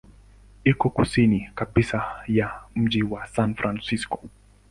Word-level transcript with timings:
Iko 0.71 0.89
kusini 0.89 1.49
kabisa 1.55 2.23
ya 2.27 2.49
mji 2.75 3.01
wa 3.11 3.21
San 3.33 3.55
Francisco. 3.55 4.19